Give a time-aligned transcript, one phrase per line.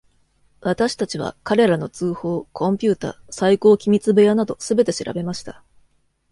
[0.61, 5.61] 私たちは彼らの通報、コンピュータ、最高機密部屋などすべて調べました。